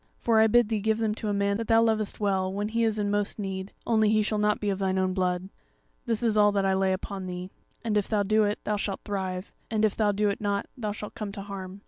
[0.17, 2.49] For I bid thee give them to a man that thou lovest that thou lovest
[2.49, 5.13] well, when he is in most need; only he shall not be of thine own
[5.13, 5.49] blood.
[6.07, 7.51] This is all that I lay upon thee;
[7.83, 10.91] and if thou do it, thou shalt thrive, and if thou do it not, thou
[10.91, 11.79] shalt come to harm.